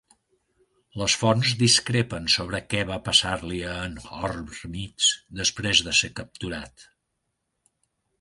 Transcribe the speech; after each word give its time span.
Les 0.99 1.15
fonts 1.23 1.49
discrepen 1.57 2.23
sobre 2.35 2.61
què 2.73 2.79
va 2.91 2.97
passar-li 3.09 3.59
a 3.73 3.75
en 3.89 3.93
Hormizd 4.21 5.13
després 5.43 5.83
de 5.89 5.95
ser 6.01 6.11
capturat. 6.21 6.87